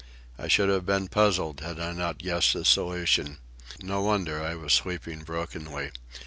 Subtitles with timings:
[0.35, 3.37] I should have been puzzled had I not guessed the solution.
[3.83, 5.91] No wonder I was sleeping brokenly.